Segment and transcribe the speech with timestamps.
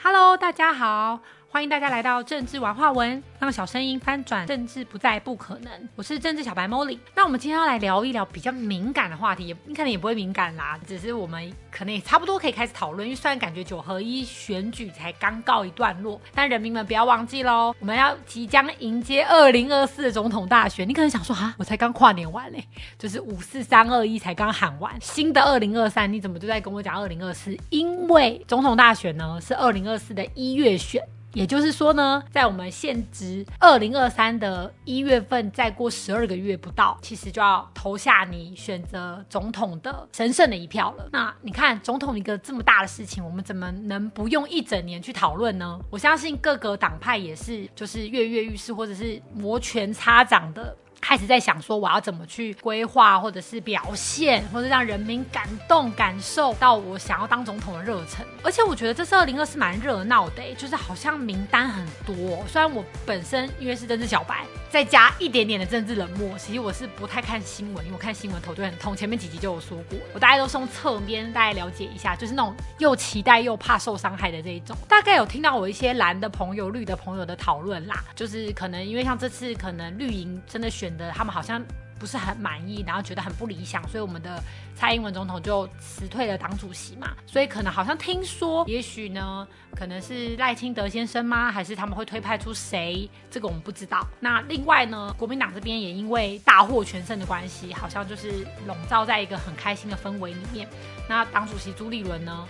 [0.00, 5.88] Hello，大家好，欢迎大家来到政治玩话文，让小声音翻转政治不再不可能。
[5.96, 6.98] 我是政治小白 Molly。
[7.16, 13.08] 那我们今天要来聊一聊比较敏感的话题，你可能也不会敏感啦，只是我们可能也差不多可以开始讨论。
[13.08, 20.86] 因为虽然感觉九合一选举才刚告一段落，但人民们不要忘记喽，我们要即将迎接二零二四的总统大选。
[20.86, 22.62] 你可能想说啊，我才刚跨年完嘞，
[22.98, 27.56] 就是五四三二一才刚喊完，新的二零二三你怎么就在跟我讲二零二四？
[27.70, 31.02] 因为总统大选呢是二零二四的一月选。
[31.34, 41.08] 也就是说呢，在我们现值二零二三的一月份，再过十二个月不到，其实就要投下你选择总统的神圣的一票了。
[41.12, 45.78] 那你看，总统一个这么大的事情，我们怎么能不用一整年去讨论呢？
[45.90, 50.74] 我相信各个党派也是，就是跃跃欲试，或者是摩拳擦掌的。
[51.08, 58.26] 开始在想说我要怎么去规划，或者是表现，或者让人民感动、感受到我想要当总统的热忱。
[58.42, 62.44] 而且我觉得这次二零二四蛮热闹的，就是好像名单很多。
[62.46, 68.94] 虽然我本身因为是政治小白，再加一点点的政治冷漠，其实我是不太看新闻，因为我看新闻头就很痛。
[68.94, 74.76] 前面几集就有说过，我大概都是从侧边大概了解一下，就是那种又期待又怕受伤害的这一种。
[74.86, 81.64] 大概有听到我一些蓝的朋友、绿的朋友的讨论啦，就是可能因为像这次可能绿营真的选的他们好像
[81.98, 84.42] 不是很满意，然后觉得很不理想，所以我们的
[84.74, 87.12] 蔡英文总统就辞退了党主席嘛。
[87.26, 91.50] 所以可能好像听说，也许呢，可能是赖清德先生吗？
[91.50, 93.08] 还是他们会推派出谁？
[93.30, 94.06] 这个我们不知道。
[94.20, 100.68] 那另外呢，国民党这边也因为大获全胜的关系，好像就是笼罩在一个很开心的氛围里面。
[101.08, 102.46] 那党主席朱立伦呢，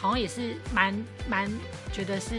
[0.00, 0.94] 好像也是蛮
[1.28, 1.50] 蛮
[1.92, 2.36] 觉得是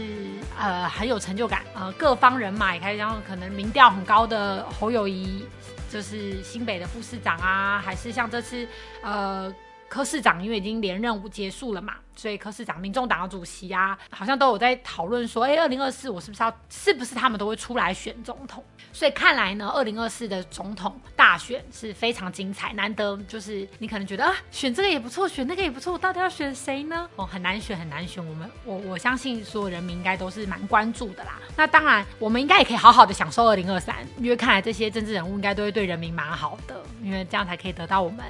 [0.58, 1.62] 呃很有成就感。
[1.74, 5.44] 呃，各方人马也开始，然后可能民调很高的侯友谊。
[5.92, 8.64] 就是新北的副市长啊，还是像这次，
[9.02, 9.52] 呃，
[9.90, 18.64] 柯市长因为已经连任结束了嘛，所以柯市长、民众党的主席啊，好像都有在讨论说，哎，二零二四我是不是要，是不是他们都会出来选总统？
[18.92, 27.08] 所以看来呢，二零二四的总统大选是非常精彩，难得就是你可能觉得啊，选这个也不错，选那个也不错，我到底要选谁呢？
[27.16, 28.24] 哦，很难选，很难选。
[28.24, 31.40] 我们我我相信所有人民应该都是蛮关注的啦。
[31.56, 38.24] 那当然，我们应该也可以好好的享受二零二三，因为看来这些政治人物应该都会对人民蛮好的，因为这样才可以得到我们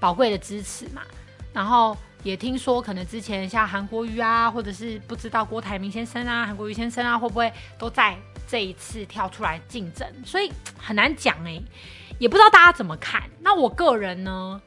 [0.00, 1.02] 宝贵的支持嘛。
[1.52, 10.06] 然后也听说，可能之前像韩国瑜啊，或者是不知道郭台铭先生啊、韩国瑜先生啊，会不会都在这一次跳出来竞争？
[10.24, 11.60] 所以很难讲哎，
[12.18, 13.22] 也不知道大家怎么看。
[13.40, 14.60] 那我个人呢，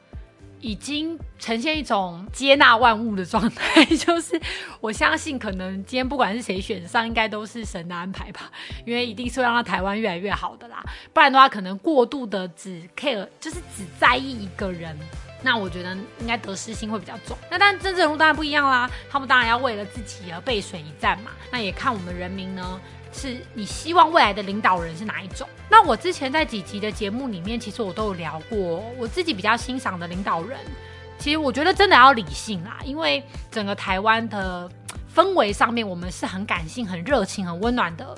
[0.60, 4.40] 已经呈现一种接纳万物的状态， 就是
[4.80, 8.50] 我相信，可能今天不管是谁选上，应该都是神的安排吧，
[8.84, 10.84] 因为一定是会让台湾越来越好的啦。
[11.12, 14.96] 不然的话，可能过度的只 care，就是只在意一个人。
[15.42, 17.36] 那我觉得应该得失心会比较重。
[17.50, 21.30] 那但政治人物当然不一样啦，他们当然要为了自己而背水一战嘛。
[21.50, 22.80] 那也看我们人民呢，
[23.12, 25.48] 是你希望未来的领导人是哪一种？
[25.68, 28.58] 那我之前在几集的节目里面，其实我都有聊过，
[28.98, 30.58] 我自己比较欣赏的领导人，
[31.18, 34.70] 其实我觉得真的要理性啦，因为整个台湾的
[35.14, 38.16] 氛围上面，我们是很感性、很热情、很温暖的。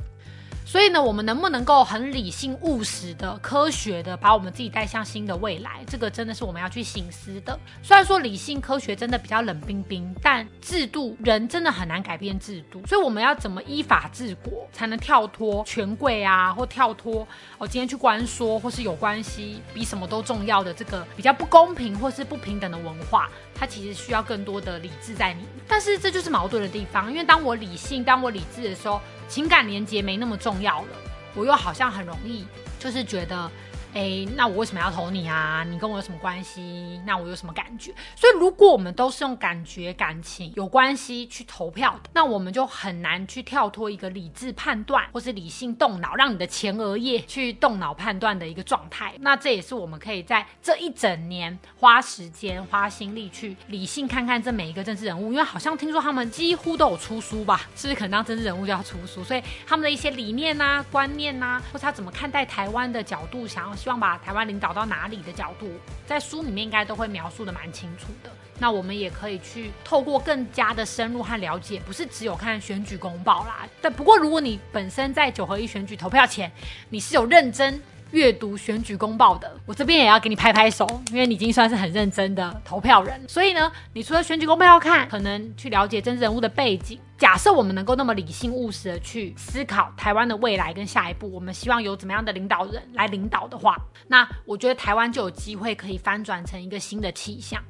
[0.73, 5.85] 所以呢，我们能不能够很理性、务实的、科学的把我们自己带向新的未来？
[5.87, 7.61] 这个真的是我们要去醒思的。
[7.83, 12.81] 虽然说理性科学真的比较冷冰冰，但制度人真的很难改变制度。
[12.87, 17.29] 所以我们要怎么依法治国，才能跳脱权贵啊，或跳脱
[17.59, 23.29] 哦今天去关说，或是有关系比什么都重要的这个比较不公平或是不平等的文化？
[23.63, 25.47] 它其实需要更多的理智在里面。
[25.69, 29.01] 但是这就是矛盾的地方，因为当我理性、当我理智的时候。
[29.29, 30.89] 情感连接没那么重要了，
[31.35, 32.45] 我又好像很容易，
[32.79, 33.51] 就是觉得。
[33.95, 35.63] 哎，那我为什么要投你啊？
[35.69, 36.99] 你跟我有什么关系？
[37.05, 37.93] 那我有什么感觉？
[38.17, 49.13] 所以，如果我们都是用感觉、感情有关系去投票的，那我们就很难去跳脱一个理智判断或是理性动脑，让你的前额叶去动脑判断的一个状态。
[49.21, 57.69] 那这也是我们可以在这一整年花时间、花心力去理性看看这每一个政治人物，因为好像听说他们几乎都有出书吧？
[57.77, 59.23] 是不是可能当政治人物就要出书？
[59.23, 63.77] 所以他们的一些理念呐、观念呐，或是他怎么看待台湾的角度，想要。
[63.83, 65.69] 希望把台湾领导到哪里的角度，
[66.07, 68.31] 在书里面应该都会描述的蛮清楚的。
[68.61, 73.67] 那我们也可以去透过更加的深入和了解，不是只有看选举公报啦。
[73.81, 76.49] 但，不过如果你本身在九合一选举投票前，
[76.91, 77.83] 你是有认真
[78.13, 83.21] 阅读选举公报的，我这边也要给你拍拍手，因为你已经算是很认真的投票人。
[83.29, 86.99] 所以呢，你除了选举公报要看，可能去了解政治人物的背景。
[87.19, 93.77] 假设我们能够那么理性务实的去思考台湾的未来跟下一步，我们希望有怎么样的领导人来领导的话，
[94.09, 97.63] 那我觉得台湾就有机会可以翻转成一个新的气象。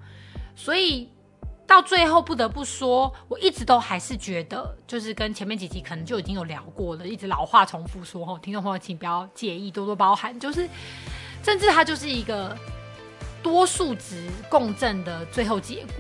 [0.55, 1.09] 所以。
[1.67, 10.39] 到最后不得不说，我一直都还是觉得，就是跟前面几集可能就已经有聊过了，一直老话重复说，哈，听众朋友请不要介意，多多包涵。
[10.39, 10.69] 就是
[11.43, 12.55] 政治它就是一个
[13.43, 15.95] 多数值共振的最后结果，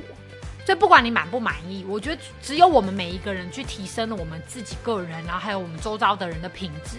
[0.67, 6.99] 所以不管你满不满意，我觉得只有我们每一个人去提升了我们自己个人，然后还有我们周遭的人的品质，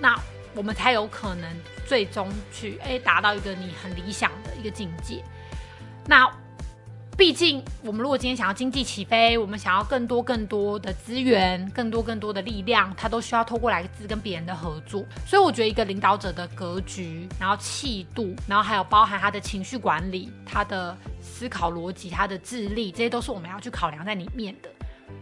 [0.00, 0.14] 那
[0.54, 1.48] 我们才有可能
[1.86, 5.24] 最终去哎达到一个你很理想的一个境界。
[6.06, 6.30] 那。
[7.16, 15.02] 毕竟，我们如果今天想要经济起飞，我们想要更多更多的资源，更多更多的力量，它都需要透过来自跟别人的合作。
[15.26, 24.68] 所以，我觉得一个领导者的格局，然后气度，然后还有包含他的情绪管理、他的思考逻辑、他的智力，这些都是我们要去考量在里面的。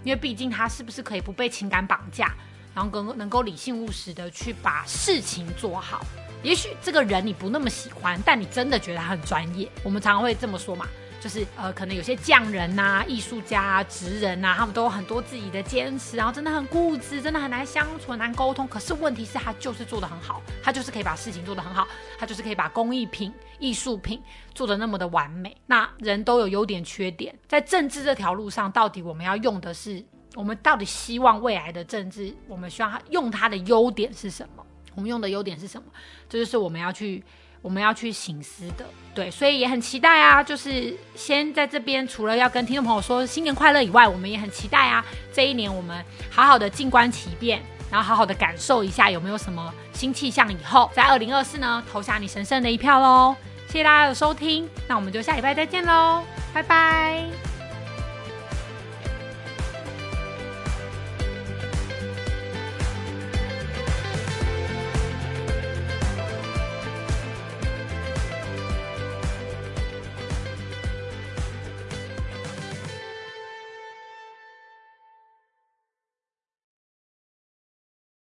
[0.02, 2.34] 因为毕竟他是不是可以不被情感绑架，
[2.74, 6.04] 然后更能够理性务实的去把事情做好。
[6.42, 9.68] 也许这个人你不那么喜欢，但你真的觉得他很专业。
[9.84, 10.84] 我们常常会这么说嘛。
[11.24, 18.68] 就是呃，可能有些匠人呐、艺术家啊、职人呐，他们都有很多自己的坚持，然后真的很固执，真的很难相处、很难沟通。
[18.68, 21.88] 可是问题是，他就是做的很好，他就是可以把事情做得很好，
[22.18, 24.22] 他就是可以把工艺品、艺术品
[24.54, 25.56] 做的那么的完美。
[25.64, 30.04] 那人都有优点、缺点，在政治这条路上，到底我们要用的是，
[30.34, 34.62] 我们到底希望未来的政治，我们希望他用他的优点是什么？
[34.94, 35.88] 我们用的优点是什么？
[36.28, 37.24] 这就是我们要去。
[37.64, 38.84] 我们要去醒思的，
[39.14, 40.42] 对，所以也很期待啊。
[40.42, 45.02] 就是先在这边，除了要跟听众朋友说新年快乐以外，我们也很期待啊。
[45.32, 50.52] 这一年我们好好的静观其变，然后好好的感受一下有没有什么新气象。
[50.52, 53.34] 以后在二零二四呢，投下你神圣的一票喽。
[53.66, 56.22] 谢谢大家的收听，那我们就下礼拜再见喽，
[56.52, 57.53] 拜拜。